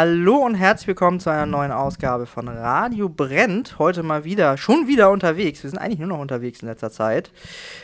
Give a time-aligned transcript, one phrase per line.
[0.00, 3.80] Hallo und herzlich willkommen zu einer neuen Ausgabe von Radio Brennt.
[3.80, 5.64] Heute mal wieder, schon wieder unterwegs.
[5.64, 7.32] Wir sind eigentlich nur noch unterwegs in letzter Zeit.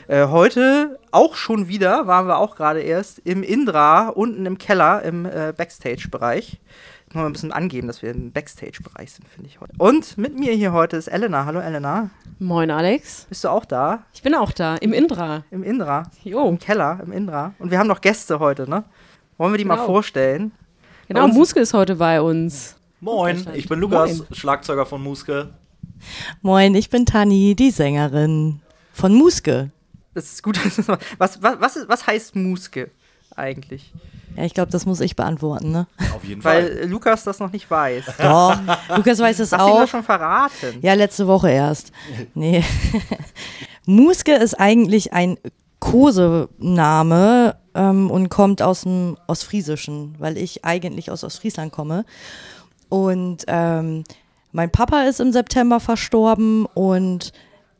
[0.07, 5.03] Äh, heute auch schon wieder, waren wir auch gerade erst im Indra, unten im Keller,
[5.03, 6.61] im äh, Backstage-Bereich.
[7.15, 9.73] Mal ein bisschen angeben, dass wir im Backstage-Bereich sind, finde ich heute.
[9.79, 11.47] Und mit mir hier heute ist Elena.
[11.47, 12.11] Hallo Elena.
[12.39, 13.27] Moin Alex.
[13.29, 14.05] Bist du auch da?
[14.15, 15.43] Ich bin auch da, im Indra.
[15.51, 16.05] Im Indra.
[16.23, 16.49] Jo.
[16.49, 17.55] Im Keller, im Indra.
[17.59, 18.85] Und wir haben noch Gäste heute, ne?
[19.37, 19.87] Wollen wir die mal Genau.
[19.87, 20.53] vorstellen?
[21.09, 22.77] Genau, Muske ist heute bei uns.
[23.01, 24.27] Moin, ich bin Lukas, Moin.
[24.33, 25.51] Schlagzeuger von Muske.
[26.43, 28.61] Moin, ich bin Tani, die Sängerin
[28.93, 29.71] von Muske.
[30.15, 30.59] Das ist gut.
[31.19, 32.91] Was, was, was, was heißt Muske
[33.37, 33.93] eigentlich?
[34.37, 35.87] Ja, ich glaube, das muss ich beantworten, ne?
[36.15, 36.79] Auf jeden Weil Fall.
[36.79, 38.05] äh, Lukas das noch nicht weiß.
[38.19, 38.59] Doch,
[38.97, 39.81] Lukas weiß es Hast du ihm auch.
[39.81, 40.79] das schon verraten?
[40.83, 41.93] Ja, letzte Woche erst.
[42.35, 42.65] Nee.
[43.87, 45.37] Muske ist eigentlich ein
[45.81, 52.05] Kosename ähm, und kommt aus dem Ostfriesischen, weil ich eigentlich aus Ostfriesland komme.
[52.89, 54.05] Und ähm,
[54.53, 57.33] mein Papa ist im September verstorben und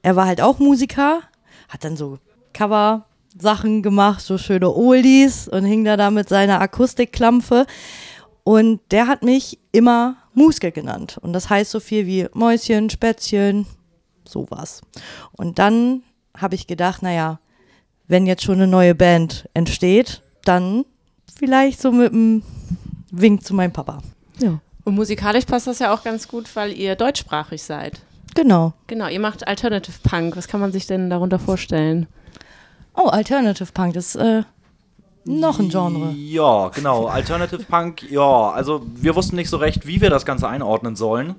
[0.03, 1.21] er war halt auch Musiker,
[1.69, 2.19] hat dann so
[2.53, 7.67] Cover-Sachen gemacht, so schöne Oldies und hing da da mit seiner Akustikklampfe.
[8.43, 11.19] Und der hat mich immer Muske genannt.
[11.23, 13.67] Und das heißt so viel wie Mäuschen, Spätzchen,
[14.29, 14.83] sowas.
[15.33, 16.03] Und dann
[16.37, 17.39] habe ich gedacht, naja,
[18.09, 20.85] wenn jetzt schon eine neue Band entsteht, dann
[21.37, 22.43] vielleicht so mit einem
[23.11, 23.99] Wink zu meinem Papa.
[24.39, 28.01] Ja, Und musikalisch passt das ja auch ganz gut, weil ihr deutschsprachig seid.
[28.35, 28.73] genau.
[28.89, 30.37] Genau, ihr macht Alternative Punk.
[30.37, 32.07] Was kann man sich denn darunter vorstellen?
[32.95, 34.43] Oh, Alternative Punk, das ist äh,
[35.25, 36.13] noch ein Genre.
[36.13, 37.07] Ja, genau.
[37.07, 38.51] Alternative Punk, ja.
[38.51, 41.37] Also wir wussten nicht so recht, wie wir das Ganze einordnen sollen.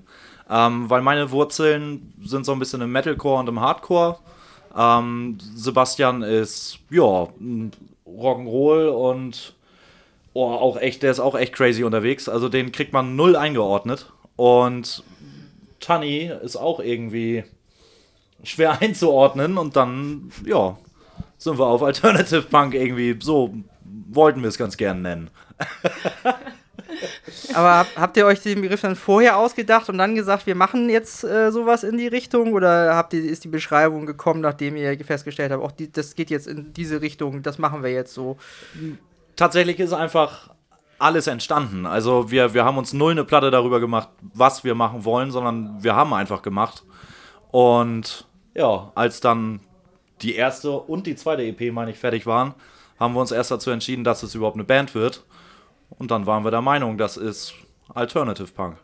[0.50, 4.18] Ähm, weil meine Wurzeln sind so ein bisschen im Metalcore und im Hardcore.
[4.76, 7.28] Ähm, Sebastian ist, ja,
[8.06, 9.54] Rock'n'Roll und
[10.34, 12.28] oh, auch echt, der ist auch echt crazy unterwegs.
[12.28, 14.12] Also den kriegt man null eingeordnet.
[14.36, 15.04] Und
[15.80, 17.44] Tanni ist auch irgendwie
[18.44, 20.78] schwer einzuordnen und dann, ja,
[21.38, 23.54] sind wir auf Alternative Punk irgendwie, so
[24.10, 25.30] wollten wir es ganz gern nennen.
[27.54, 30.90] Aber hab, habt ihr euch den Begriff dann vorher ausgedacht und dann gesagt, wir machen
[30.90, 32.54] jetzt äh, sowas in die Richtung?
[32.54, 36.30] Oder habt ihr, ist die Beschreibung gekommen, nachdem ihr festgestellt habt, auch die, das geht
[36.30, 38.38] jetzt in diese Richtung, das machen wir jetzt so?
[39.36, 40.50] Tatsächlich ist einfach
[40.98, 41.86] alles entstanden.
[41.86, 45.84] Also wir, wir haben uns null eine Platte darüber gemacht, was wir machen wollen, sondern
[45.84, 46.84] wir haben einfach gemacht.
[47.52, 49.60] Und ja, als dann
[50.22, 52.54] die erste und die zweite EP, meine ich, fertig waren,
[53.00, 55.24] haben wir uns erst dazu entschieden, dass es überhaupt eine Band wird.
[55.98, 57.54] Und dann waren wir der Meinung, das ist
[57.94, 58.78] Alternative Punk.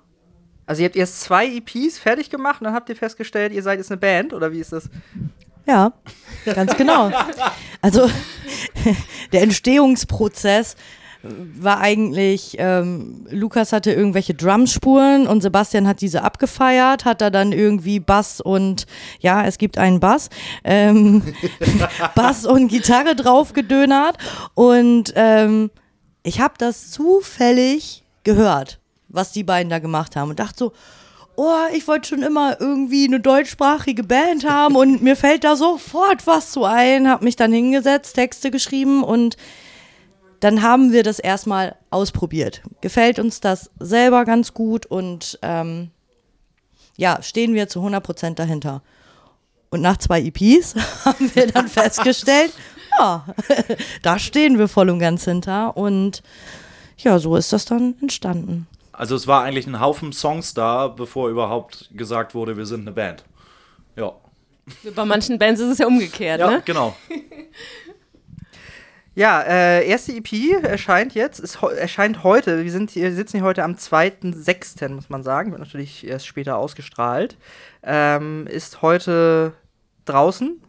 [0.65, 3.79] Also ihr habt erst zwei EPs fertig gemacht und dann habt ihr festgestellt, ihr seid
[3.79, 4.89] jetzt eine Band oder wie ist das?
[5.65, 5.93] Ja,
[6.45, 7.11] ganz genau.
[7.81, 8.09] Also
[9.31, 10.75] der Entstehungsprozess
[11.23, 17.51] war eigentlich, ähm, Lukas hatte irgendwelche Drumspuren und Sebastian hat diese abgefeiert, hat da dann
[17.51, 18.87] irgendwie Bass und,
[19.19, 20.29] ja, es gibt einen Bass,
[20.63, 21.21] ähm,
[22.15, 24.17] Bass und Gitarre draufgedönert
[24.55, 25.69] und ähm,
[26.23, 30.73] ich habe das zufällig gehört, was die beiden da gemacht haben und dachte so,
[31.35, 36.27] oh, ich wollte schon immer irgendwie eine deutschsprachige Band haben und mir fällt da sofort
[36.27, 39.37] was zu ein, habe mich dann hingesetzt, Texte geschrieben und
[40.39, 42.61] dann haben wir das erstmal ausprobiert.
[42.81, 45.91] Gefällt uns das selber ganz gut und ähm,
[46.97, 48.81] ja, stehen wir zu 100% dahinter.
[49.69, 52.51] Und nach zwei EPs haben wir dann festgestellt,
[53.01, 53.25] ja,
[54.01, 56.21] da stehen wir voll und ganz hinter und
[56.97, 58.67] ja, so ist das dann entstanden.
[58.91, 62.91] Also es war eigentlich ein Haufen Songs da, bevor überhaupt gesagt wurde, wir sind eine
[62.91, 63.23] Band.
[63.95, 64.13] Ja.
[64.95, 66.61] Bei manchen Bands ist es ja umgekehrt, Ja, ne?
[66.65, 66.95] genau.
[69.13, 72.63] Ja, äh, erste EP erscheint jetzt, ist, erscheint heute.
[72.63, 75.51] Wir sind hier, sitzen hier heute am 2.6., muss man sagen.
[75.51, 77.35] Wird natürlich erst später ausgestrahlt.
[77.83, 79.51] Ähm, ist heute
[80.05, 80.61] draußen.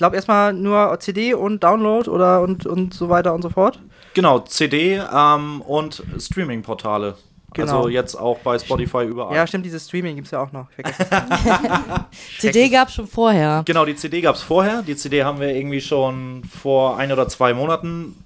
[0.00, 3.78] Ich glaube erstmal nur CD und Download oder und, und so weiter und so fort.
[4.14, 7.18] Genau, CD ähm, und Streaming-Portale.
[7.52, 7.76] Genau.
[7.76, 9.36] Also jetzt auch bei Spotify überall.
[9.36, 10.68] Ja, stimmt, dieses Streaming gibt es ja auch noch.
[10.70, 12.38] Ich vergesse es.
[12.40, 13.62] CD gab es schon vorher.
[13.66, 14.80] Genau, die CD gab es vorher.
[14.80, 18.24] Die CD haben wir irgendwie schon vor ein oder zwei Monaten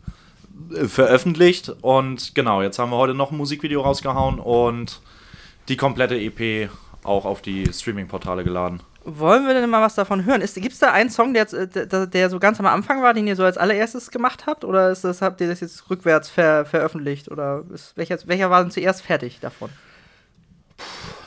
[0.77, 1.73] äh, veröffentlicht.
[1.81, 5.01] Und genau, jetzt haben wir heute noch ein Musikvideo rausgehauen und
[5.67, 6.71] die komplette EP
[7.03, 8.81] auch auf die Streaming-Portale geladen.
[9.07, 10.41] Wollen wir denn mal was davon hören?
[10.41, 13.27] Gibt es da einen Song, der, äh, der, der so ganz am Anfang war, den
[13.27, 14.65] ihr so als allererstes gemacht habt?
[14.65, 17.31] Oder ist das, habt ihr das jetzt rückwärts ver, veröffentlicht?
[17.31, 19.69] Oder ist, welcher, welcher war denn zuerst fertig davon?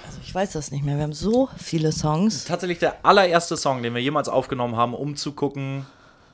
[0.08, 0.96] Also ich weiß das nicht mehr.
[0.96, 2.46] Wir haben so viele Songs.
[2.46, 5.86] Tatsächlich der allererste Song, den wir jemals aufgenommen haben, um zu gucken,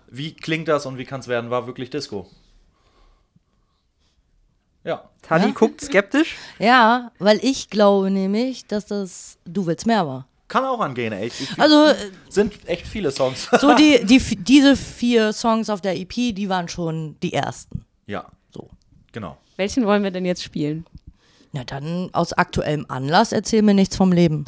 [0.10, 2.28] wie klingt das und wie kann es werden, war wirklich Disco.
[4.86, 5.10] Ja.
[5.22, 5.52] Tani Ja?
[5.52, 6.36] guckt skeptisch.
[6.60, 10.28] Ja, weil ich glaube nämlich, dass das Du willst mehr war.
[10.54, 11.42] Kann auch angehen, echt.
[11.42, 11.96] Ich, Also äh,
[12.30, 13.50] sind echt viele Songs.
[13.60, 17.84] so die, die, diese vier Songs auf der EP, die waren schon die ersten.
[18.06, 18.24] ja,
[18.54, 18.70] So.
[19.12, 19.38] genau.
[19.58, 20.86] Welchen wollen wir denn jetzt spielen?
[21.54, 24.46] Na dann aus aktuellem Anlass erzähl mir nichts vom Leben.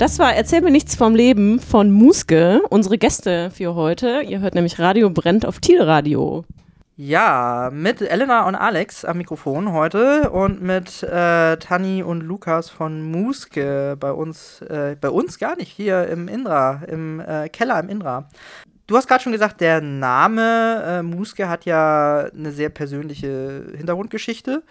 [0.00, 4.22] Das war Erzähl mir nichts vom Leben von Muske, unsere Gäste für heute.
[4.22, 6.46] Ihr hört nämlich Radio brennt auf Thielradio.
[6.96, 13.02] Ja, mit Elena und Alex am Mikrofon heute und mit äh, Tani und Lukas von
[13.02, 17.90] Muske bei uns, äh, bei uns gar nicht, hier im Indra, im äh, Keller im
[17.90, 18.26] Indra.
[18.86, 24.62] Du hast gerade schon gesagt, der Name äh, Muske hat ja eine sehr persönliche Hintergrundgeschichte.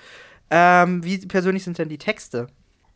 [0.50, 2.48] Ähm, wie persönlich sind denn die Texte?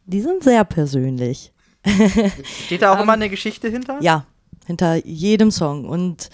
[0.08, 1.52] Die sind sehr persönlich.
[2.66, 4.02] Steht da auch immer eine Geschichte hinter?
[4.02, 4.25] Ja,
[4.66, 6.30] hinter jedem Song und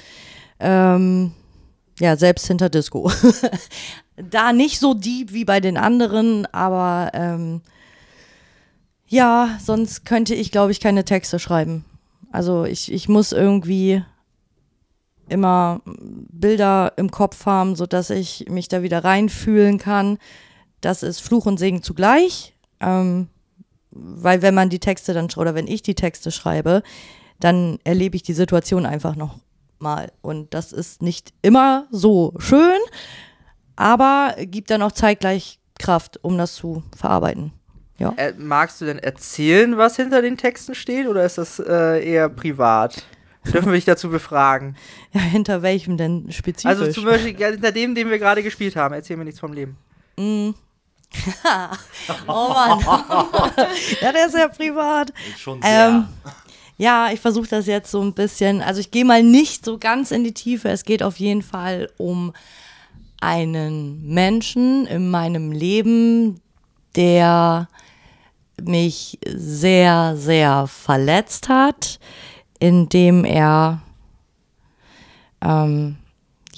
[0.60, 1.34] ähm,
[2.00, 3.12] ja, selbst hinter Disco.
[4.16, 7.62] da nicht so deep wie bei den anderen, aber ähm,
[9.08, 11.86] ja, sonst könnte ich, glaube ich, keine Texte schreiben.
[12.32, 14.04] Also ich, ich muss irgendwie
[15.28, 20.18] immer Bilder im Kopf haben, sodass ich mich da wieder reinfühlen kann.
[20.82, 22.54] Das ist Fluch und Segen zugleich.
[22.80, 23.28] Ähm,
[24.02, 26.84] weil wenn man die Texte dann, oder wenn ich die Texte schreibe,
[27.40, 29.40] dann erlebe ich die Situation einfach noch
[29.80, 30.12] mal.
[30.22, 32.80] Und das ist nicht immer so schön,
[33.76, 37.54] aber gibt dann auch zeitgleich Kraft, um das zu verarbeiten.
[37.98, 38.14] Ja.
[38.18, 42.30] Äh, magst du denn erzählen, was hinter den Texten steht, oder ist das äh, eher
[42.30, 43.04] privat?
[43.46, 44.76] Dürfen wir dich dazu befragen?
[45.14, 46.78] ja, hinter welchem denn spezifisch?
[46.78, 48.94] Also zum Beispiel hinter dem, den wir gerade gespielt haben.
[48.94, 49.78] Erzähl mir nichts vom Leben.
[50.18, 50.52] Mm.
[52.28, 52.80] oh Mann.
[54.02, 55.14] ja, der ist ja privat.
[55.38, 55.88] Schon sehr.
[55.90, 56.08] Ähm,
[56.78, 58.62] ja, ich versuche das jetzt so ein bisschen.
[58.62, 60.70] Also ich gehe mal nicht so ganz in die Tiefe.
[60.70, 62.34] Es geht auf jeden Fall um
[63.20, 66.40] einen Menschen in meinem Leben,
[66.96, 67.68] der
[68.62, 72.00] mich sehr, sehr verletzt hat,
[72.60, 73.82] indem er
[75.42, 75.98] ähm,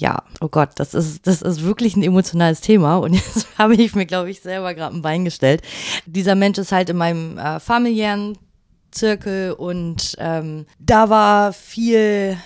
[0.02, 3.94] ja, oh Gott, das ist, das ist wirklich ein emotionales Thema und jetzt habe ich
[3.94, 5.62] mir, glaube ich, selber gerade ein Bein gestellt.
[6.06, 8.36] Dieser Mensch ist halt in meinem äh, familiären
[8.90, 12.36] Zirkel und ähm, da war viel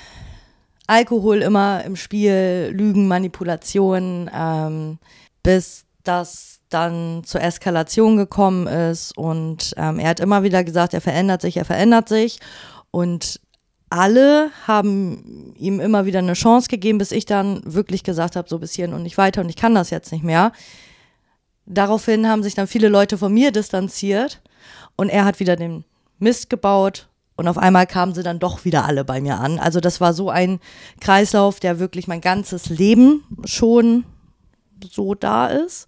[0.87, 4.99] Alkohol immer im Spiel, Lügen, Manipulation, ähm,
[5.43, 11.01] bis das dann zur Eskalation gekommen ist und ähm, er hat immer wieder gesagt, er
[11.01, 12.39] verändert sich, er verändert sich
[12.91, 13.41] und
[13.89, 18.59] alle haben ihm immer wieder eine Chance gegeben, bis ich dann wirklich gesagt habe, so
[18.59, 20.53] bis hierhin und nicht weiter und ich kann das jetzt nicht mehr.
[21.67, 24.41] Daraufhin haben sich dann viele Leute von mir distanziert
[24.97, 25.85] und er hat wieder den
[26.19, 29.59] Mist gebaut und auf einmal kamen sie dann doch wieder alle bei mir an.
[29.59, 30.59] Also das war so ein
[31.01, 34.05] Kreislauf, der wirklich mein ganzes Leben schon
[34.91, 35.87] so da ist.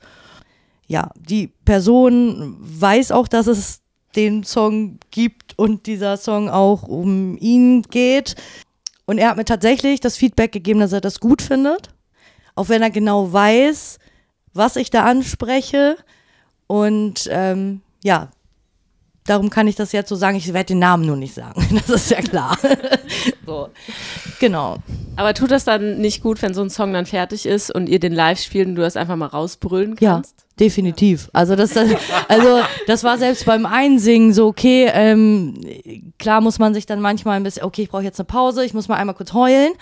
[0.87, 3.81] Ja, die Person weiß auch, dass es
[4.17, 8.37] den Song gibt und dieser Song auch um ihn geht.
[9.07, 11.91] Und er hat mir tatsächlich das Feedback gegeben, dass er das gut findet.
[12.55, 13.99] Auch wenn er genau weiß,
[14.53, 15.97] was ich da anspreche.
[16.67, 18.31] Und ähm, ja,
[19.29, 20.37] darum kann ich das jetzt so sagen.
[20.37, 21.67] Ich werde den Namen nur nicht sagen.
[21.87, 22.57] Das ist ja klar.
[23.47, 23.69] so,
[24.41, 24.77] genau.
[25.17, 27.99] Aber tut das dann nicht gut, wenn so ein Song dann fertig ist und ihr
[28.01, 30.45] den live spielt und du das einfach mal rausbrüllen Ja, kannst?
[30.61, 31.29] definitiv.
[31.33, 31.91] Also das, das,
[32.29, 35.55] also das war selbst beim Einsingen so, okay, ähm,
[36.19, 38.75] klar muss man sich dann manchmal ein bisschen, okay, ich brauche jetzt eine Pause, ich
[38.75, 39.73] muss mal einmal kurz heulen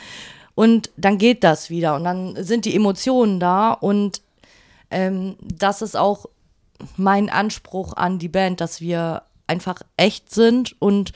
[0.55, 4.23] und dann geht das wieder und dann sind die Emotionen da und
[4.91, 6.27] ähm, das ist auch
[6.97, 11.13] mein Anspruch an die Band, dass wir einfach echt sind und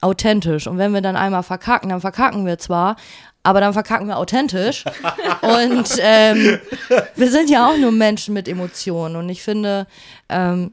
[0.00, 0.66] authentisch.
[0.66, 2.96] Und wenn wir dann einmal verkacken, dann verkacken wir zwar,
[3.42, 4.84] aber dann verkacken wir authentisch.
[5.40, 6.58] und ähm,
[7.14, 9.16] wir sind ja auch nur Menschen mit Emotionen.
[9.16, 9.86] Und ich finde,
[10.28, 10.72] ähm,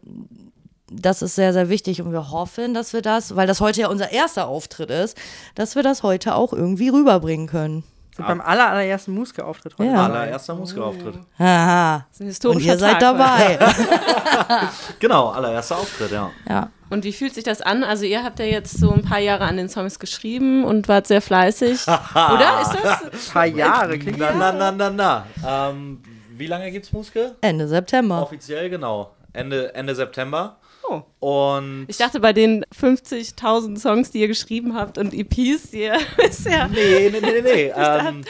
[0.92, 2.02] das ist sehr, sehr wichtig.
[2.02, 5.18] Und wir hoffen, dass wir das, weil das heute ja unser erster Auftritt ist,
[5.56, 7.84] dass wir das heute auch irgendwie rüberbringen können.
[8.16, 9.90] Sind beim aller, allerersten Muske-Auftritt heute.
[9.92, 10.06] Ja.
[10.06, 11.16] Allererster Musikerauftritt.
[11.40, 12.06] Haha.
[12.10, 13.60] Das ist ein Und historischer ihr seid Tag dabei.
[15.00, 16.30] Genau, allererster Auftritt, ja.
[16.48, 16.70] ja.
[16.92, 17.84] Und wie fühlt sich das an?
[17.84, 21.08] Also ihr habt ja jetzt so ein paar Jahre an den Songs geschrieben und wart
[21.08, 21.88] sehr fleißig.
[21.88, 23.04] Oder ist das?
[23.04, 25.26] Ein paar Jahre, klingt Na, na, na, na, na.
[25.72, 26.04] Ähm,
[26.38, 27.36] wie lange gibt's Muske?
[27.42, 28.22] Ende September.
[28.22, 29.12] Offiziell, genau.
[29.34, 30.58] Ende, Ende September.
[30.90, 31.02] Oh.
[31.20, 31.86] Und.
[31.88, 36.46] Ich dachte, bei den 50.000 Songs, die ihr geschrieben habt und EPs, die ihr ist
[36.46, 36.68] ja.
[36.68, 37.42] Nee, nee, nee, nee.
[37.42, 37.74] nee.
[37.76, 38.22] ähm,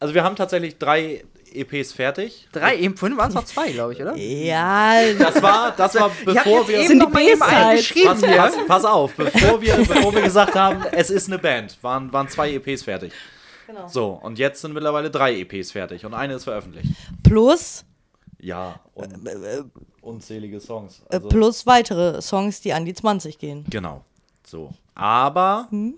[0.00, 2.48] also wir haben tatsächlich drei EPs fertig.
[2.52, 4.16] Drei, eben vorhin waren es noch zwei, glaube ich, oder?
[4.16, 6.78] Ja, Das war, das war bevor jetzt wir.
[6.78, 10.22] eben Sind noch die mal eben geschrieben Pass, pass, pass auf, bevor wir, bevor wir
[10.22, 13.12] gesagt haben, es ist eine Band, waren, waren zwei EPs fertig.
[13.66, 13.86] Genau.
[13.86, 16.88] So, und jetzt sind mittlerweile drei EPs fertig und eine ist veröffentlicht.
[17.22, 17.84] plus,
[18.42, 19.16] Ja, und
[20.00, 21.00] unzählige Songs.
[21.08, 23.64] äh, Also, plus weitere Songs, die an die 20 gehen.
[23.70, 24.04] Genau.
[24.44, 24.74] So.
[24.94, 25.96] Aber, Hm?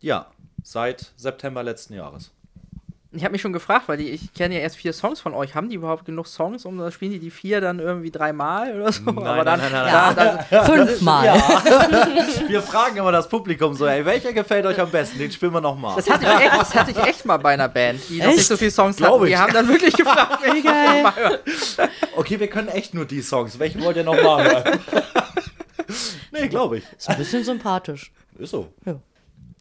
[0.00, 0.26] ja,
[0.62, 2.30] seit September letzten Jahres.
[3.16, 5.54] Ich habe mich schon gefragt, weil die, ich kenne ja erst vier Songs von euch.
[5.54, 6.64] Haben die überhaupt genug Songs?
[6.64, 9.02] Um, dann spielen die die vier dann irgendwie dreimal oder so?
[9.04, 11.26] Nein, Aber dann, nein, nein, nein, dann, Fünfmal.
[12.48, 15.18] Wir fragen immer das Publikum so, ey, welcher gefällt euch am besten?
[15.18, 15.96] Den spielen wir nochmal.
[15.96, 18.36] das, hatte ich echt, das hatte ich echt mal bei einer Band, die noch Echt?
[18.36, 19.24] nicht so viele Songs Glaub hatten.
[19.24, 19.30] ich.
[19.30, 21.02] Wir haben dann wirklich gefragt, welchen Geil.
[21.02, 21.38] mal hören.
[22.16, 23.58] Okay, wir können echt nur die Songs.
[23.58, 24.80] Welchen wollt ihr nochmal hören?
[26.32, 26.84] nee, glaube ich.
[26.96, 28.12] Ist ein bisschen sympathisch.
[28.38, 28.72] Ist so.
[28.84, 28.98] Gut,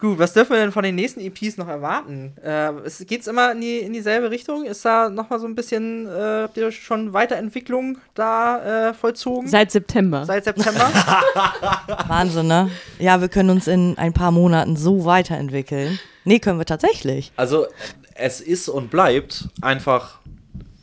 [0.03, 2.33] Gut, was dürfen wir denn von den nächsten EPs noch erwarten?
[2.43, 4.65] Äh, es, geht's immer in, die, in dieselbe Richtung?
[4.65, 9.47] Ist da nochmal so ein bisschen, äh, habt ihr schon Weiterentwicklung da äh, vollzogen?
[9.47, 10.25] Seit September.
[10.25, 10.91] Seit September?
[12.09, 12.69] Wahnsinn, ne?
[12.99, 15.97] Ja, wir können uns in ein paar Monaten so weiterentwickeln.
[16.25, 17.31] Nee, können wir tatsächlich.
[17.37, 17.67] Also
[18.13, 20.19] es ist und bleibt einfach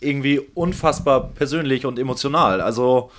[0.01, 2.63] irgendwie unfassbar persönlich und emotional.
[2.63, 3.11] Also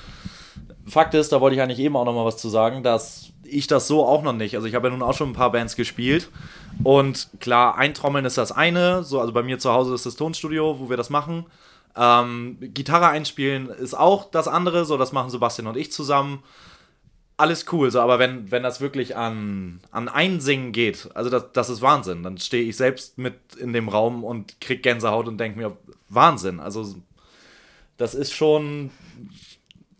[0.87, 3.67] Fakt ist, da wollte ich eigentlich eben auch noch mal was zu sagen, dass ich
[3.67, 4.55] das so auch noch nicht.
[4.55, 6.29] Also ich habe ja nun auch schon ein paar Bands gespielt
[6.83, 9.03] und klar, eintrommeln ist das eine.
[9.03, 11.45] So, also bei mir zu Hause ist das Tonstudio, wo wir das machen.
[11.95, 14.85] Ähm, Gitarre einspielen ist auch das andere.
[14.85, 16.43] So, das machen Sebastian und ich zusammen.
[17.37, 21.69] Alles cool, so, aber wenn, wenn das wirklich an, an Einsingen geht, also das, das
[21.69, 22.21] ist Wahnsinn.
[22.21, 25.75] Dann stehe ich selbst mit in dem Raum und krieg Gänsehaut und denke mir,
[26.07, 26.59] Wahnsinn.
[26.59, 26.95] Also
[27.97, 28.91] das ist schon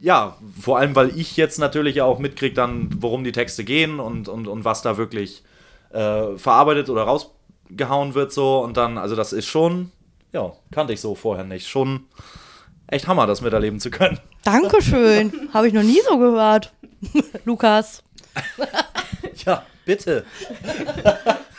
[0.02, 4.28] ja, vor allem, weil ich jetzt natürlich auch mitkriege, dann, worum die Texte gehen und,
[4.28, 5.44] und, und was da wirklich
[5.92, 8.60] äh, verarbeitet oder rausgehauen wird, so.
[8.60, 9.92] Und dann, also das ist schon,
[10.34, 11.68] ja, kannte ich so vorher nicht.
[11.68, 12.06] Schon
[12.88, 14.20] echt Hammer, das miterleben zu können.
[14.44, 15.50] Dankeschön.
[15.54, 16.74] Habe ich noch nie so gehört.
[17.46, 18.02] Lukas.
[19.46, 20.26] Ja, bitte.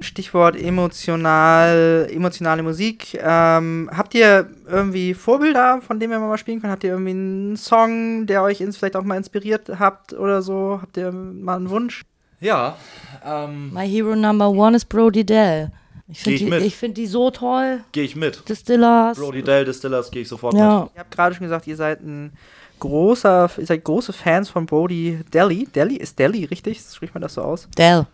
[0.00, 3.18] Stichwort emotional, emotionale Musik.
[3.22, 6.72] Ähm, habt ihr irgendwie Vorbilder, von denen wir mal spielen können?
[6.72, 10.78] Habt ihr irgendwie einen Song, der euch ins, vielleicht auch mal inspiriert habt oder so?
[10.80, 12.02] Habt ihr mal einen Wunsch?
[12.40, 12.76] Ja,
[13.24, 15.70] ähm, My Hero Number One ist Brody Dell.
[16.08, 17.80] Ich finde die, ich find die so toll.
[17.92, 18.48] gehe ich mit.
[18.48, 19.18] Distillers.
[19.18, 20.80] Brody Dell Distillers gehe ich sofort Ja.
[20.84, 20.90] mit.
[20.94, 22.32] Ihr habt gerade schon gesagt, ihr seid ein
[22.80, 25.66] großer, ihr seid große Fans von Brody Delhi.
[25.72, 26.80] Delhi ist Delhi, richtig?
[26.80, 27.68] Spricht man das so aus?
[27.76, 28.06] Dell.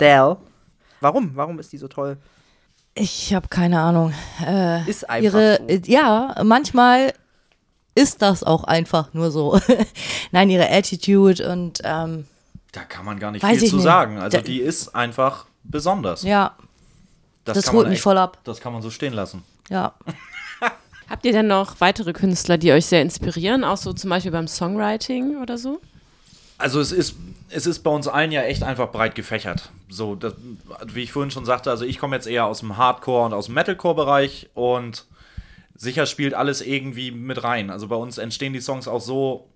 [0.00, 0.36] Dell.
[1.02, 1.32] Warum?
[1.34, 2.16] Warum ist die so toll?
[2.94, 4.12] Ich habe keine Ahnung.
[4.46, 5.66] Äh, Ist einfach ihre, so.
[5.68, 7.14] äh, Ja, manchmal
[7.94, 9.58] ist das auch einfach nur so.
[10.30, 12.26] Nein, ihre Attitude und ähm,
[12.72, 13.82] Da kann man gar nicht viel zu nicht.
[13.84, 14.18] sagen.
[14.18, 16.22] Also Da- die ist einfach besonders.
[16.22, 16.54] ja,
[17.44, 18.38] das kann holt mich echt- voll ab.
[18.44, 19.42] Das kann man so stehen lassen.
[19.70, 19.94] Ja.
[21.08, 24.48] Habt ihr denn noch weitere Künstler, die euch sehr inspirieren, auch so zum Beispiel beim
[24.48, 25.80] Songwriting oder so?
[26.58, 27.16] Also es ist,
[27.52, 29.70] es ist bei uns allen ja echt einfach breit gefächert.
[29.88, 30.34] So, das,
[30.86, 33.46] wie ich vorhin schon sagte, also ich komme jetzt eher aus dem Hardcore und aus
[33.46, 35.06] dem Metalcore-Bereich und
[35.74, 37.70] sicher spielt alles irgendwie mit rein.
[37.70, 39.48] Also bei uns entstehen die Songs auch so,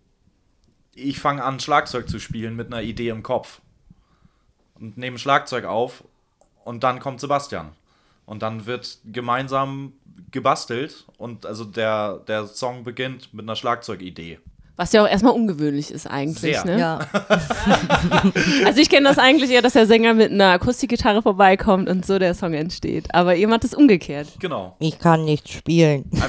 [0.95, 3.61] ich fange an, Schlagzeug zu spielen mit einer Idee im Kopf
[4.75, 6.05] und nehme Schlagzeug auf
[6.65, 7.73] und dann kommt Sebastian.
[8.26, 9.92] Und dann wird gemeinsam
[10.33, 14.40] gebastelt und also der, der Song beginnt mit einer Schlagzeugidee.
[14.77, 16.59] Was ja auch erstmal ungewöhnlich ist eigentlich.
[16.59, 16.65] Sehr.
[16.65, 16.79] Ne?
[16.79, 16.99] Ja.
[18.65, 22.19] Also ich kenne das eigentlich eher, dass der Sänger mit einer Akustikgitarre vorbeikommt und so
[22.19, 23.15] der Song entsteht.
[23.15, 24.29] Aber ihr macht es umgekehrt.
[24.39, 24.77] Genau.
[24.79, 26.11] Ich kann nicht spielen.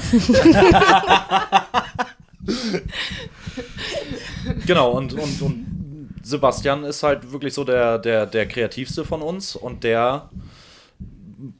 [4.66, 9.56] Genau, und, und, und Sebastian ist halt wirklich so der, der, der kreativste von uns
[9.56, 10.30] und der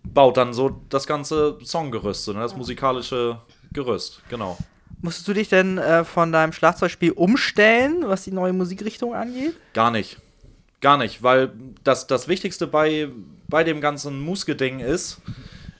[0.05, 3.39] baut dann so das ganze Songgerüst, so, ne, das musikalische
[3.73, 4.57] Gerüst, genau.
[5.01, 9.55] Musstest du dich denn äh, von deinem Schlagzeugspiel umstellen, was die neue Musikrichtung angeht?
[9.73, 10.19] Gar nicht.
[10.81, 13.09] Gar nicht, weil das, das Wichtigste bei,
[13.49, 15.21] bei dem ganzen Muske-Ding ist,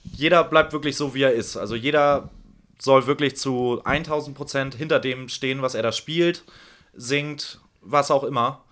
[0.03, 1.55] jeder bleibt wirklich so, wie er ist.
[1.55, 2.29] Also jeder
[2.77, 6.43] soll wirklich zu 1000 Prozent hinter dem stehen, was er da spielt,
[6.93, 8.63] singt, was auch immer.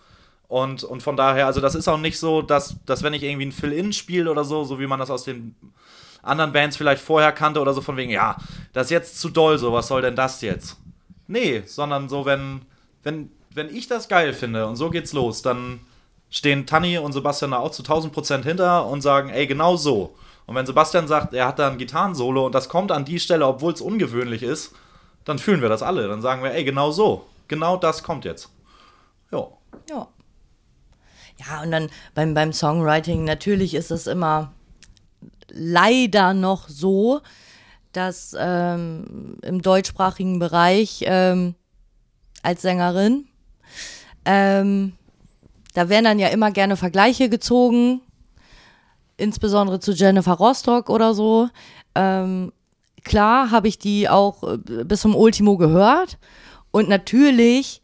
[0.47, 3.47] Und, und von daher, also das ist auch nicht so, dass, dass wenn ich irgendwie
[3.47, 5.55] ein Fill-In spiele oder so, so wie man das aus den
[6.27, 8.37] anderen Bands vielleicht vorher kannte oder so von wegen, ja,
[8.73, 10.77] das ist jetzt zu doll, so was soll denn das jetzt?
[11.27, 12.61] Nee, sondern so, wenn,
[13.03, 15.79] wenn, wenn ich das geil finde und so geht's los, dann
[16.29, 20.15] stehen Tanni und Sebastian da auch zu 1000 Prozent hinter und sagen, ey, genau so.
[20.45, 23.45] Und wenn Sebastian sagt, er hat da ein Gitarrensolo und das kommt an die Stelle,
[23.45, 24.73] obwohl es ungewöhnlich ist,
[25.25, 26.07] dann fühlen wir das alle.
[26.07, 27.25] Dann sagen wir, ey, genau so.
[27.49, 28.49] Genau das kommt jetzt.
[29.31, 29.47] Ja.
[29.89, 30.07] Ja.
[31.37, 34.53] Ja, und dann beim, beim Songwriting, natürlich ist es immer
[35.51, 37.21] leider noch so,
[37.93, 41.55] dass ähm, im deutschsprachigen Bereich ähm,
[42.43, 43.25] als Sängerin,
[44.25, 44.93] ähm,
[45.73, 48.01] da werden dann ja immer gerne Vergleiche gezogen,
[49.17, 51.49] insbesondere zu Jennifer Rostock oder so.
[51.95, 52.51] Ähm,
[53.03, 56.17] klar habe ich die auch äh, bis zum Ultimo gehört
[56.71, 57.81] und natürlich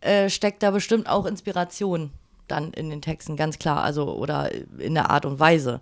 [0.00, 2.10] äh, steckt da bestimmt auch Inspiration
[2.48, 5.80] dann in den Texten, ganz klar, also oder in der Art und Weise.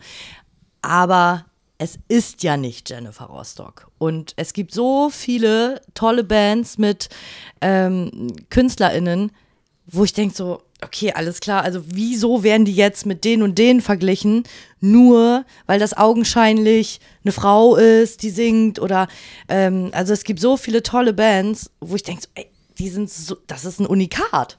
[0.82, 1.46] Aber
[1.78, 3.88] es ist ja nicht Jennifer Rostock.
[3.98, 7.08] Und es gibt so viele tolle Bands mit
[7.60, 9.32] ähm, KünstlerInnen,
[9.86, 13.58] wo ich denke so, okay, alles klar, also wieso werden die jetzt mit den und
[13.58, 14.44] denen verglichen?
[14.80, 19.08] Nur weil das augenscheinlich eine Frau ist, die singt oder
[19.48, 22.46] ähm, also es gibt so viele tolle Bands, wo ich denke so, ey,
[22.78, 24.58] die sind so, das ist ein Unikat.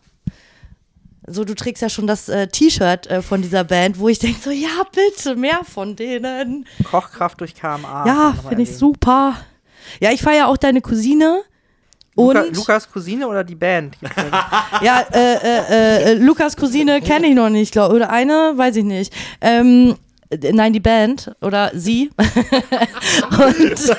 [1.27, 4.39] So, du trägst ja schon das äh, T-Shirt äh, von dieser Band, wo ich denke
[4.41, 6.65] so, ja, bitte, mehr von denen.
[6.83, 8.05] Kochkraft durch KMA.
[8.05, 9.35] ja, finde ich super.
[9.99, 11.41] Ja, ich feiere auch deine Cousine.
[12.15, 13.97] Und Luca, Lukas Cousine oder die Band?
[14.81, 18.83] ja, äh, äh, äh, Lukas Cousine kenne ich noch nicht, glaube Oder eine, weiß ich
[18.83, 19.11] nicht.
[19.41, 19.95] Ähm,
[20.29, 22.11] äh, nein, die Band oder sie.
[23.39, 23.95] und,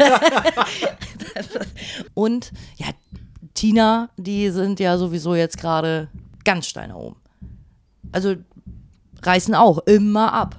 [2.14, 2.86] und ja,
[3.54, 6.08] Tina, die sind ja sowieso jetzt gerade
[6.44, 7.16] ganz steil nach oben.
[8.12, 8.36] Also
[9.22, 10.56] reißen auch immer ab.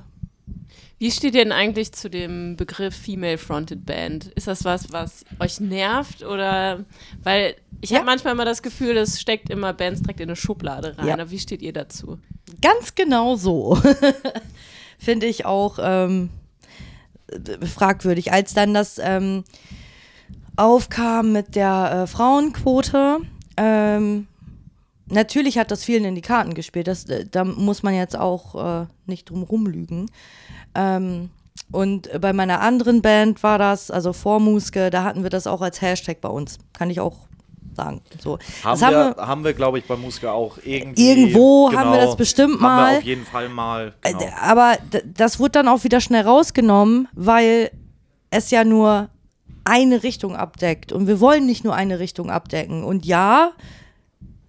[0.97, 4.27] Wie steht ihr denn eigentlich zu dem Begriff Female Fronted Band?
[4.27, 6.85] Ist das was, was euch nervt oder
[7.21, 7.97] weil ich Ja.
[7.97, 11.07] habe manchmal immer das Gefühl, das steckt immer Bands direkt in eine Schublade rein.
[11.07, 11.13] Ja.
[11.15, 12.17] Aber wie steht ihr dazu?
[12.61, 13.77] Ganz genau so.
[14.97, 16.29] Finde ich auch ähm,
[17.27, 18.31] äh, fragwürdig.
[18.31, 19.43] Als dann das ähm,
[20.55, 23.17] aufkam mit der äh, Frauenquote,
[23.57, 24.27] ähm,
[25.07, 26.87] natürlich hat das vielen in die Karten gespielt.
[26.87, 30.09] Das, äh, da muss man jetzt auch äh, nicht drum rumlügen.
[30.73, 31.29] Ähm,
[31.71, 35.61] und bei meiner anderen Band war das, also vor Muske, da hatten wir das auch
[35.61, 36.57] als Hashtag bei uns.
[36.73, 37.15] Kann ich auch
[37.75, 38.01] sagen.
[38.19, 38.37] So.
[38.63, 41.07] Haben das wir, haben wir, glaube ich, bei Muska auch irgendwie.
[41.09, 42.91] Irgendwo haben wir das bestimmt haben mal.
[42.93, 43.93] Wir auf jeden Fall mal.
[44.01, 44.19] Genau.
[44.21, 47.71] Äh, Aber d- das wurde dann auch wieder schnell rausgenommen, weil
[48.29, 49.09] es ja nur
[49.63, 50.91] eine Richtung abdeckt.
[50.91, 52.83] Und wir wollen nicht nur eine Richtung abdecken.
[52.83, 53.51] Und ja,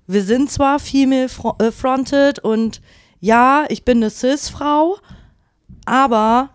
[0.07, 2.81] wir sind zwar female äh, fronted und
[3.21, 4.99] ja, ich bin eine Cis-Frau,
[5.85, 6.51] aber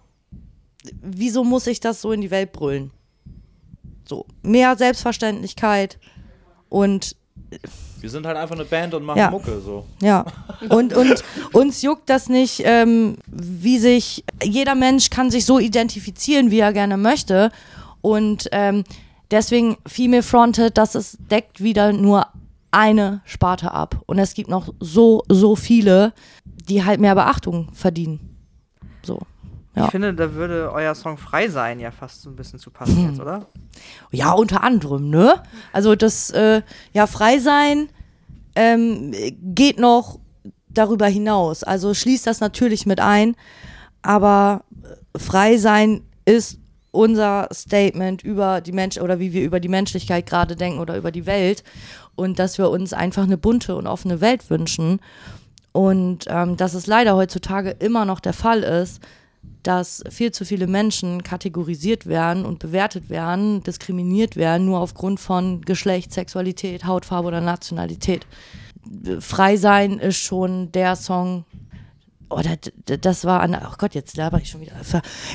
[1.02, 2.92] wieso muss ich das so in die Welt brüllen?
[4.08, 6.00] So, mehr Selbstverständlichkeit
[6.70, 7.16] und
[8.00, 9.30] wir sind halt einfach eine Band und machen Ja.
[9.30, 9.62] Mucke.
[9.62, 9.86] So.
[10.02, 10.26] Ja,
[10.70, 16.50] und, und uns juckt das nicht, ähm, wie sich, jeder Mensch kann sich so identifizieren,
[16.50, 17.52] wie er gerne möchte.
[18.02, 18.84] Und ähm,
[19.30, 22.26] deswegen Female Fronted, das ist, deckt wieder nur
[22.72, 24.02] eine Sparte ab.
[24.06, 26.14] Und es gibt noch so, so viele,
[26.46, 28.38] die halt mehr Beachtung verdienen.
[29.04, 29.20] So.
[29.76, 29.86] Ja.
[29.86, 33.10] Ich finde, da würde euer Song Frei sein ja fast so ein bisschen zu passen
[33.10, 33.48] jetzt, oder?
[34.12, 35.42] Ja, unter anderem, ne?
[35.72, 36.62] Also das, äh,
[36.94, 37.90] ja, frei sein
[38.56, 40.20] ähm, geht noch
[40.68, 41.64] darüber hinaus.
[41.64, 43.36] Also schließt das natürlich mit ein,
[44.02, 46.61] aber äh, frei sein ist
[46.92, 51.12] unser Statement über die Mensch oder wie wir über die Menschlichkeit gerade denken oder über
[51.12, 51.64] die Welt
[52.16, 55.00] und dass wir uns einfach eine bunte und offene Welt wünschen
[55.72, 59.02] und ähm, dass es leider heutzutage immer noch der Fall ist,
[59.64, 65.62] dass viel zu viele Menschen kategorisiert werden und bewertet werden, diskriminiert werden, nur aufgrund von
[65.62, 68.26] Geschlecht, Sexualität, Hautfarbe oder Nationalität.
[69.20, 71.46] Frei sein ist schon der Song.
[72.32, 74.74] Oder das war an, oh Gott, jetzt laber ich schon wieder.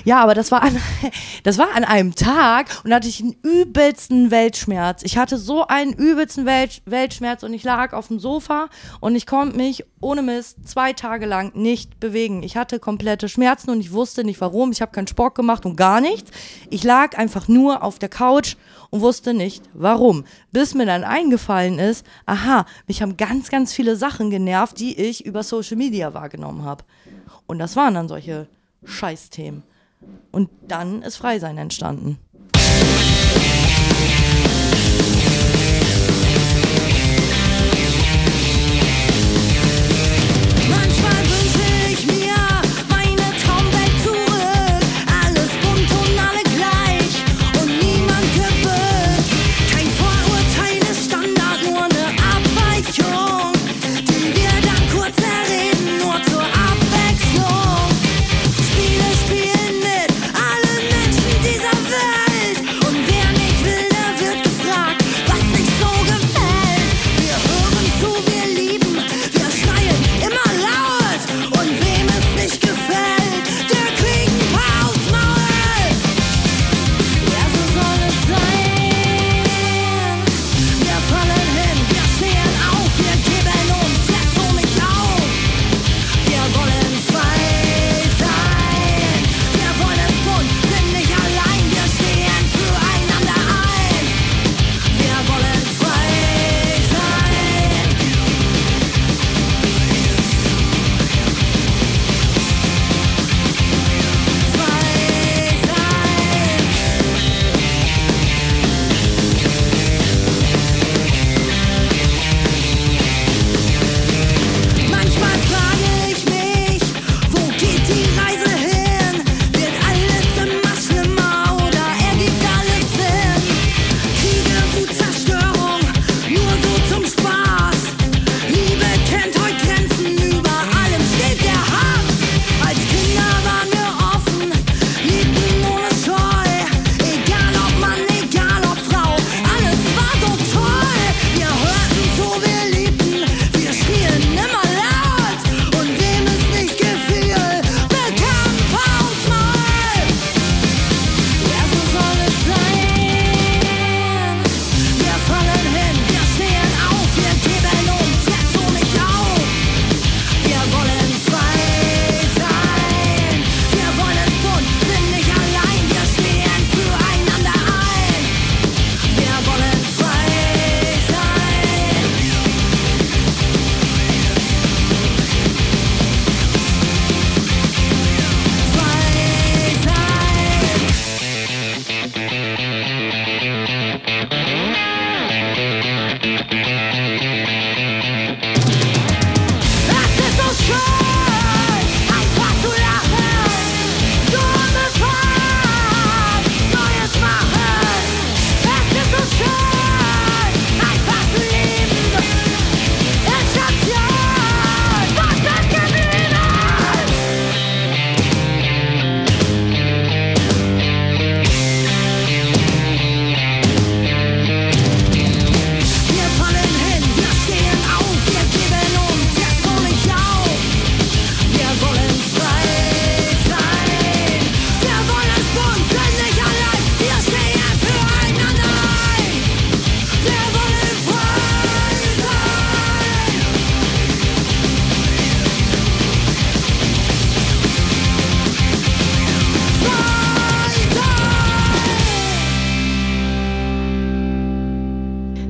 [0.05, 0.77] Ja, aber das war an,
[1.43, 5.03] das war an einem Tag und da hatte ich einen übelsten Weltschmerz.
[5.03, 8.69] Ich hatte so einen übelsten Welt, Weltschmerz und ich lag auf dem Sofa
[9.01, 12.43] und ich konnte mich ohne Mist zwei Tage lang nicht bewegen.
[12.43, 14.73] Ich hatte komplette Schmerzen und ich wusste nicht warum.
[14.73, 16.31] Ich habe keinen Sport gemacht und gar nichts.
[16.71, 18.57] Ich lag einfach nur auf der Couch
[18.91, 20.25] und wusste nicht warum.
[20.53, 25.27] Bis mir dann eingefallen ist, aha, mich haben ganz, ganz viele Sachen genervt, die ich
[25.27, 26.85] über Social Media wahrgenommen habe.
[27.47, 28.49] Und das waren dann solche
[28.85, 29.63] Scheißthemen.
[30.31, 32.19] Und dann ist Freisein entstanden.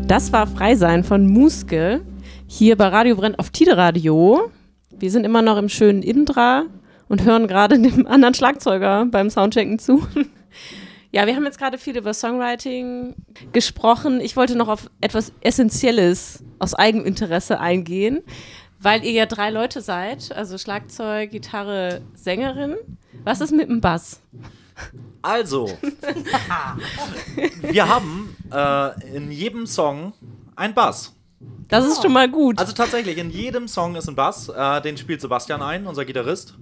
[0.07, 2.01] Das war Freisein von Muske
[2.47, 4.53] hier bei Radio Brennt auf Tide Radio.
[4.91, 6.67] Wir sind immer noch im schönen Indra
[7.09, 10.07] und hören gerade dem anderen Schlagzeuger beim Soundchecken zu.
[11.13, 13.15] Ja, wir haben jetzt gerade viel über Songwriting
[13.53, 14.21] gesprochen.
[14.21, 18.23] Ich wollte noch auf etwas Essentielles aus Eigeninteresse eingehen,
[18.81, 22.75] weil ihr ja drei Leute seid, also Schlagzeug, Gitarre, Sängerin.
[23.25, 24.21] Was ist mit dem Bass?
[25.23, 25.77] Also,
[27.63, 30.13] wir haben äh, in jedem Song
[30.55, 31.15] einen Bass.
[31.69, 32.59] Das ist schon mal gut.
[32.59, 34.49] Also tatsächlich, in jedem Song ist ein Bass.
[34.49, 36.55] Äh, den spielt Sebastian ein, unser Gitarrist.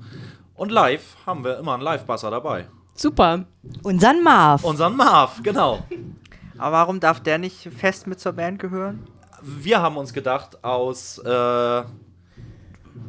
[0.55, 2.67] Und live haben wir immer einen Live-Basser dabei.
[2.95, 3.45] Super.
[3.83, 4.65] Unseren Marv.
[4.65, 5.83] Unseren Marv, genau.
[6.57, 9.07] Aber warum darf der nicht fest mit zur Band gehören?
[9.43, 11.83] Wir haben uns gedacht, aus, äh,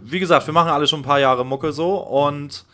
[0.04, 2.66] wie gesagt, wir machen alle schon ein paar Jahre Mucke so und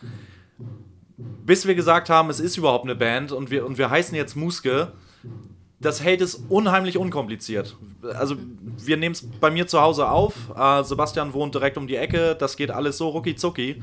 [1.44, 4.36] bis wir gesagt haben, es ist überhaupt eine Band und wir, und wir heißen jetzt
[4.36, 4.92] Muske,
[5.80, 7.76] das hält es unheimlich unkompliziert.
[8.14, 8.36] Also
[8.78, 10.34] wir nehmen es bei mir zu Hause auf.
[10.56, 12.36] Äh, Sebastian wohnt direkt um die Ecke.
[12.38, 13.82] Das geht alles so rucki zucki.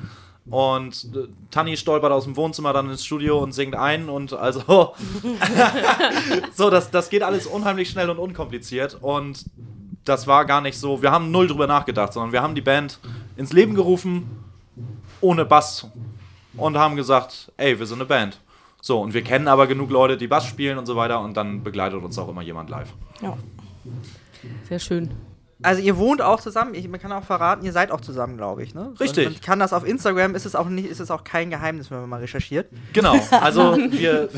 [0.50, 4.08] Und äh, Tanni stolpert aus dem Wohnzimmer dann ins Studio und singt ein.
[4.08, 4.94] Und also
[6.56, 8.98] so, das, das geht alles unheimlich schnell und unkompliziert.
[9.02, 9.46] Und
[10.06, 11.02] das war gar nicht so.
[11.02, 13.00] Wir haben null drüber nachgedacht, sondern wir haben die Band
[13.36, 14.30] ins Leben gerufen
[15.22, 15.88] ohne Bass
[16.58, 18.40] und haben gesagt, ey, wir sind eine Band.
[18.82, 21.64] So, und wir kennen aber genug Leute, die Bass spielen und so weiter und dann
[21.64, 22.94] begleitet uns auch immer jemand live.
[23.22, 23.38] Ja.
[24.68, 25.10] Sehr schön.
[25.62, 28.64] Also ihr wohnt auch zusammen, ich, man kann auch verraten, ihr seid auch zusammen, glaube
[28.64, 28.94] ich, ne?
[28.98, 29.28] Richtig.
[29.28, 31.92] Und man kann das auf Instagram, ist es auch nicht, ist es auch kein Geheimnis,
[31.92, 32.68] wenn man mal recherchiert.
[32.94, 34.30] Genau, also wir,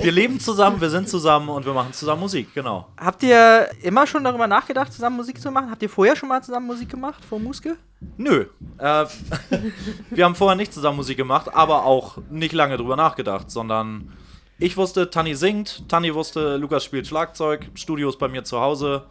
[0.00, 2.86] wir leben zusammen, wir sind zusammen und wir machen zusammen Musik, genau.
[2.96, 5.68] Habt ihr immer schon darüber nachgedacht, zusammen Musik zu machen?
[5.70, 7.76] Habt ihr vorher schon mal zusammen Musik gemacht, vor Muske?
[8.16, 8.46] Nö,
[8.78, 9.06] äh,
[10.10, 14.12] wir haben vorher nicht zusammen Musik gemacht, aber auch nicht lange drüber nachgedacht, sondern
[14.60, 19.04] ich wusste, Tanni singt, Tanni wusste, Lukas spielt Schlagzeug, Studio ist bei mir zu Hause.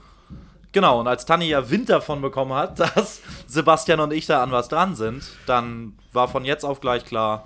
[0.78, 4.52] Genau, und als Tanni ja Wind davon bekommen hat, dass Sebastian und ich da an
[4.52, 7.46] was dran sind, dann war von jetzt auf gleich klar,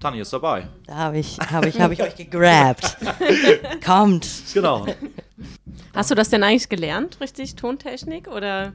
[0.00, 0.66] Tanni ist dabei.
[0.84, 2.96] Da habe ich, hab ich, hab ich euch gegrabt.
[3.86, 4.26] Kommt.
[4.52, 4.84] Genau.
[5.94, 8.26] Hast du das denn eigentlich gelernt, richtig, Tontechnik?
[8.26, 8.72] Oder?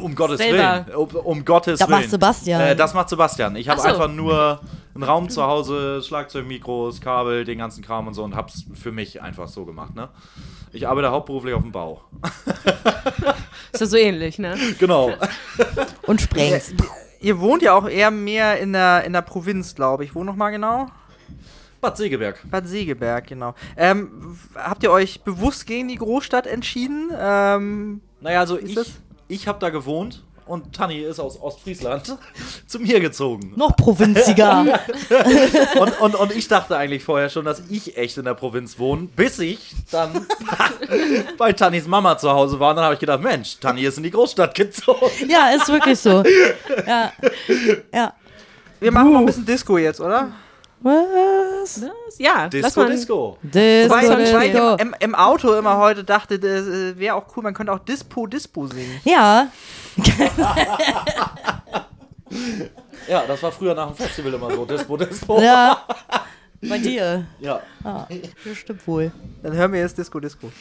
[0.00, 0.86] Um Gottes Selber.
[0.86, 0.96] Willen.
[0.96, 1.98] Um, um Gottes Das Willen.
[1.98, 2.60] macht Sebastian.
[2.60, 3.56] Äh, das macht Sebastian.
[3.56, 3.88] Ich habe so.
[3.88, 4.60] einfach nur
[4.94, 9.20] einen Raum zu Hause, Schlagzeugmikros, Kabel, den ganzen Kram und so und hab's für mich
[9.20, 10.10] einfach so gemacht, ne?
[10.72, 12.00] Ich arbeite hauptberuflich auf dem Bau.
[13.72, 14.56] Ist ja so ähnlich, ne?
[14.78, 15.12] genau.
[16.06, 16.74] Und sprengst.
[17.20, 20.14] Ihr wohnt ja auch eher mehr in der, in der Provinz, glaube ich.
[20.14, 20.86] Wo nochmal genau?
[21.80, 22.40] Bad Segeberg.
[22.50, 23.54] Bad Segeberg, genau.
[23.76, 27.10] Ähm, habt ihr euch bewusst gegen die Großstadt entschieden?
[27.18, 28.92] Ähm, Naja, also Ist ich, das-
[29.28, 32.16] ich habe da gewohnt und Tanni ist aus Ostfriesland
[32.66, 33.52] zu mir gezogen.
[33.56, 34.64] Noch provinziger.
[35.78, 39.08] Und, und, und ich dachte eigentlich vorher schon, dass ich echt in der Provinz wohne,
[39.16, 40.26] bis ich dann
[41.38, 42.70] bei Tannis Mama zu Hause war.
[42.70, 45.06] Und dann habe ich gedacht, Mensch, Tanni ist in die Großstadt gezogen.
[45.28, 46.22] ja, ist wirklich so.
[46.86, 47.12] Ja.
[47.92, 48.12] Ja.
[48.80, 50.32] wir machen noch ein bisschen Disco jetzt, oder?
[50.82, 51.80] Was?
[51.80, 52.90] Das, ja, lass Disco, mal.
[52.90, 53.38] Disco.
[53.42, 54.74] Disco, Wobei, wobei ich Disco.
[54.76, 58.26] im, im, Auto immer heute dachte, das äh, wäre auch cool, man könnte auch Dispo
[58.26, 59.00] Dispo singen.
[59.04, 59.48] Ja,
[63.08, 64.64] Ja, das war früher nach dem Festival immer so.
[64.64, 65.40] Disco, Disco.
[65.40, 65.84] ja.
[66.62, 67.26] Bei dir.
[67.40, 67.60] Ja.
[67.82, 68.06] Ah,
[68.44, 69.10] das stimmt wohl.
[69.42, 70.52] Dann hören wir jetzt Disco Disco.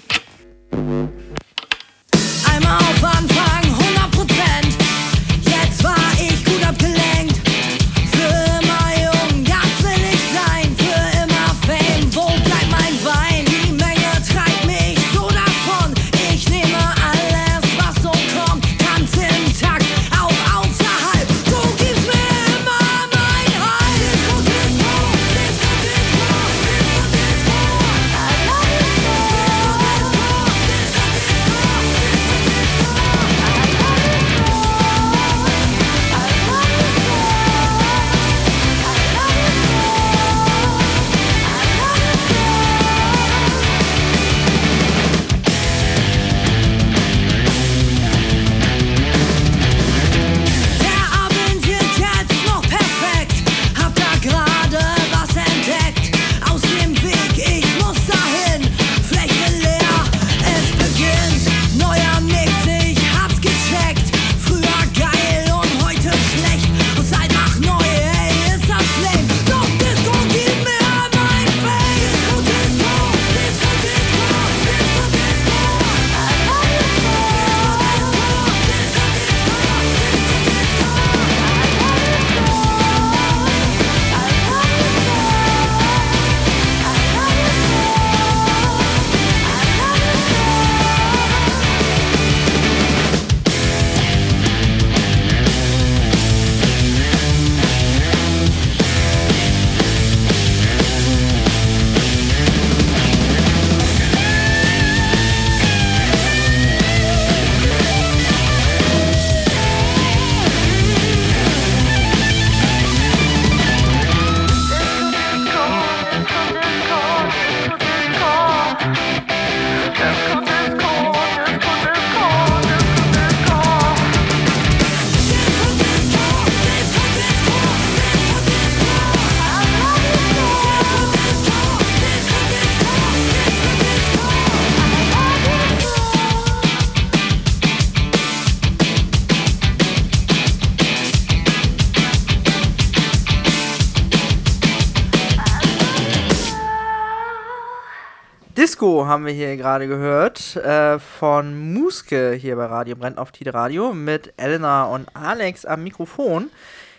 [148.82, 153.54] Disco haben wir hier gerade gehört äh, von Muske hier bei Radio Brennt auf Tide
[153.54, 156.50] Radio mit Elena und Alex am Mikrofon.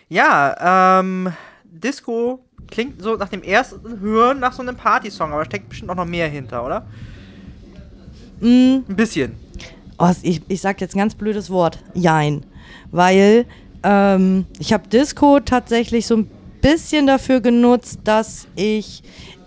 [0.07, 1.33] Ja, ähm,
[1.65, 2.39] Disco
[2.71, 6.05] klingt so nach dem ersten Hören nach so einem Partysong, aber steckt bestimmt auch noch
[6.05, 6.87] mehr hinter, oder?
[8.39, 9.35] Mm, Ein bisschen.
[9.97, 11.83] Oh, ich, ich sag jetzt ein ganz blödes Wort.
[11.93, 12.45] Jein.
[12.91, 13.45] Weil
[13.83, 19.03] ähm, ich habe Disco tatsächlich so ein bisschen dafür genutzt, dass ich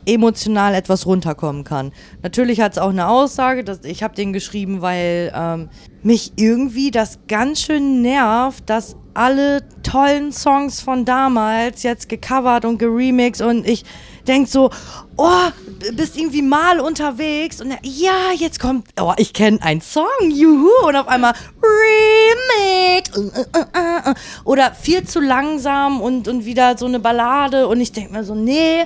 [0.07, 1.92] emotional etwas runterkommen kann.
[2.23, 5.69] Natürlich hat es auch eine Aussage, dass ich habe den geschrieben, weil ähm,
[6.03, 12.79] mich irgendwie das ganz schön nervt, dass alle tollen Songs von damals jetzt gecovert und
[12.79, 13.85] geremixed und ich
[14.27, 14.71] denk so,
[15.16, 15.49] oh,
[15.95, 20.97] bist irgendwie mal unterwegs und ja, jetzt kommt, oh, ich kenne einen Song, juhu, und
[20.97, 24.14] auf einmal Remix äh, äh, äh,
[24.45, 28.35] oder viel zu langsam und, und wieder so eine Ballade und ich denk mir so,
[28.35, 28.85] nee.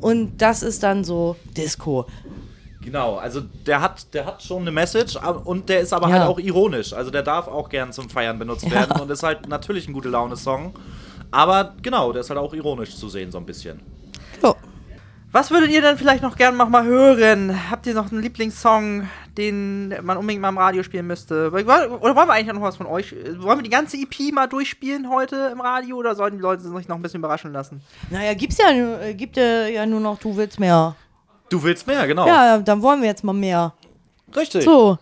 [0.00, 2.06] Und das ist dann so Disco.
[2.80, 6.20] Genau, also der hat, der hat schon eine Message und der ist aber Ja.
[6.20, 6.92] halt auch ironisch.
[6.92, 10.08] Also der darf auch gern zum Feiern benutzt werden und ist halt natürlich ein gute
[10.08, 10.74] Laune-Song.
[11.30, 13.80] Aber genau, der ist halt auch ironisch zu sehen, so ein bisschen.
[14.40, 14.54] So.
[15.32, 17.70] Was würdet ihr denn vielleicht noch gern noch mal hören?
[17.70, 19.08] Habt ihr noch einen Lieblingssong,
[19.38, 21.48] den man unbedingt mal im Radio spielen müsste?
[21.50, 23.14] Oder wollen wir eigentlich noch was von euch?
[23.38, 26.88] Wollen wir die ganze EP mal durchspielen heute im Radio oder sollen die Leute sich
[26.88, 27.80] noch ein bisschen überraschen lassen?
[28.10, 30.94] Naja, gibt's ja, nur- äh, gibt ja, ja nur noch, du willst mehr.
[31.48, 32.26] Du willst mehr, genau.
[32.26, 33.72] Ja, dann wollen wir jetzt mal mehr.
[34.36, 34.64] Richtig.
[34.64, 34.98] So.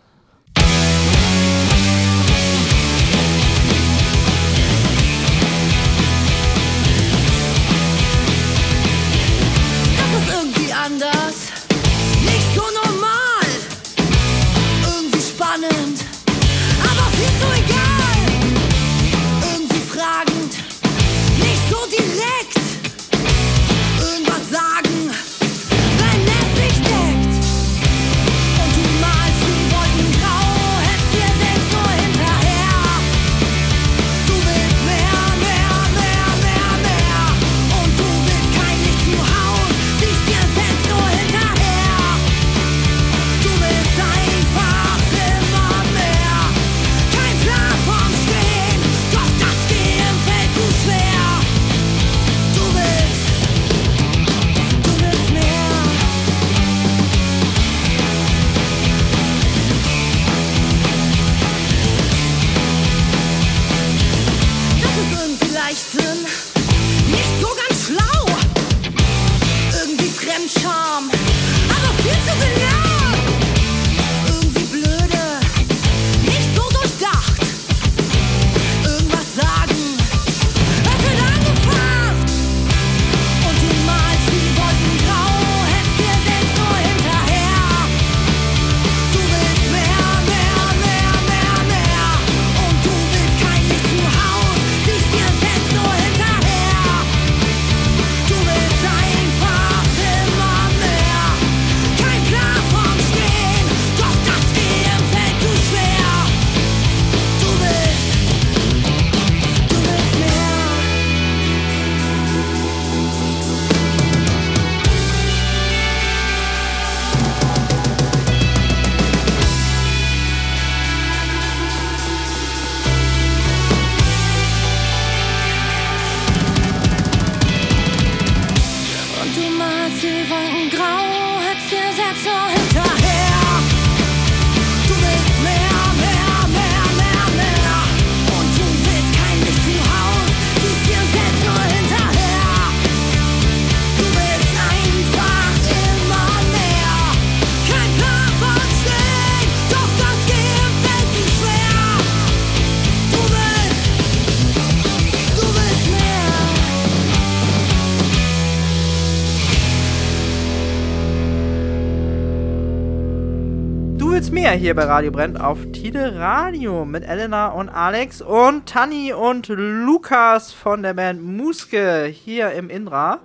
[164.57, 170.52] Hier bei Radio Brennt auf Tide Radio mit Elena und Alex und Tanni und Lukas
[170.52, 173.20] von der Band Muske hier im Indra.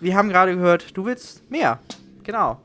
[0.00, 1.78] Wir haben gerade gehört, du willst mehr.
[2.24, 2.58] Genau.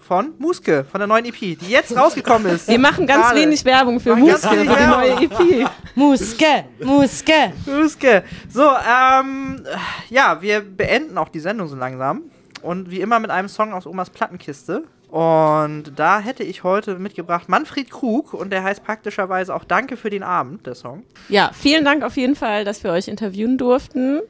[0.00, 2.68] Von Muske, von der neuen EP, die jetzt rausgekommen ist.
[2.68, 3.40] Wir machen ganz Gerade.
[3.40, 5.70] wenig Werbung für Muske, für die neue E EP.
[5.96, 7.52] Muske, Muske.
[7.66, 8.22] Muske.
[8.48, 9.60] So, ähm,
[10.08, 12.22] ja, wir beenden auch die Sendung so langsam.
[12.62, 14.84] Und wie immer mit einem Song aus Omas Plattenkiste.
[15.10, 20.08] Und da hätte ich heute mitgebracht Manfred Krug und der heißt praktischerweise auch Danke für
[20.08, 21.02] den Abend, der Song.
[21.28, 24.20] Ja, vielen Dank auf jeden Fall, dass wir euch interviewen durften.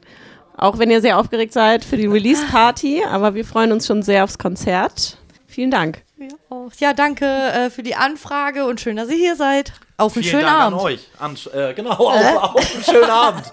[0.57, 4.23] Auch wenn ihr sehr aufgeregt seid für die Release-Party, aber wir freuen uns schon sehr
[4.23, 5.17] aufs Konzert.
[5.47, 6.03] Vielen Dank.
[6.77, 9.73] Ja, danke äh, für die Anfrage und schön, dass ihr hier seid.
[9.97, 10.79] Auf einen Vielen schönen Dank Abend.
[10.79, 11.07] an euch.
[11.19, 13.51] An, äh, genau, auf, auf einen schönen Abend.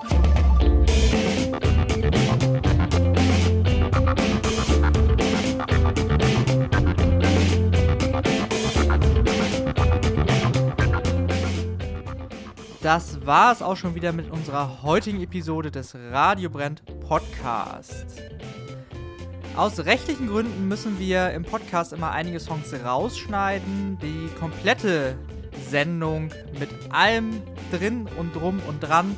[12.89, 18.07] Das war es auch schon wieder mit unserer heutigen Episode des Radio Brennt Podcast.
[19.59, 23.99] Aus rechtlichen Gründen müssen wir im Podcast immer einige Songs rausschneiden.
[24.01, 25.18] Die komplette
[25.68, 29.14] Sendung mit allem drin und drum und dran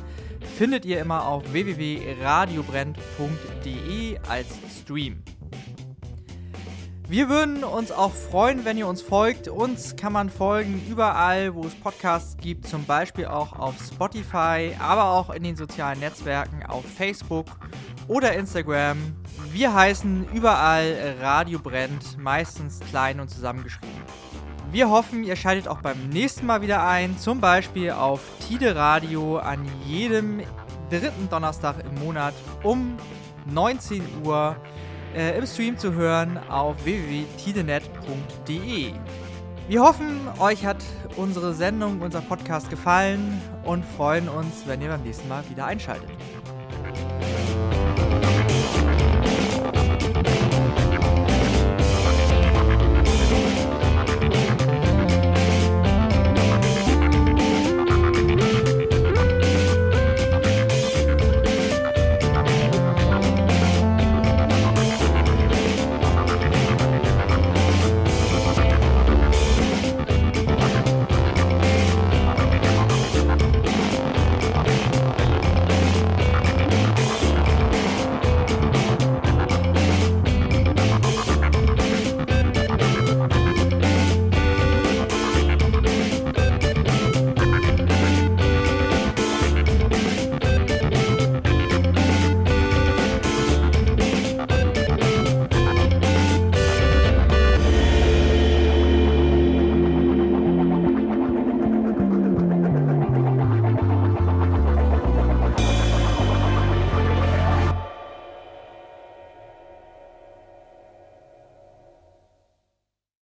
[0.57, 4.47] findet ihr immer auf www.radiobrennt.de als
[4.81, 5.23] Stream.
[7.11, 9.49] Wir würden uns auch freuen, wenn ihr uns folgt.
[9.49, 15.03] Uns kann man folgen überall, wo es Podcasts gibt, zum Beispiel auch auf Spotify, aber
[15.03, 17.47] auch in den sozialen Netzwerken auf Facebook
[18.07, 18.97] oder Instagram.
[19.51, 23.91] Wir heißen überall Radio Brennt, meistens klein und zusammengeschrieben.
[24.71, 29.37] Wir hoffen, ihr schaltet auch beim nächsten Mal wieder ein, zum Beispiel auf Tide Radio
[29.39, 30.39] an jedem
[30.89, 32.95] dritten Donnerstag im Monat um
[33.47, 34.55] 19 Uhr
[35.15, 38.93] äh, im Stream zu hören auf www.tidenet.de.
[39.67, 40.83] Wir hoffen, euch hat
[41.15, 46.09] unsere Sendung, unser Podcast gefallen und freuen uns, wenn ihr beim nächsten Mal wieder einschaltet.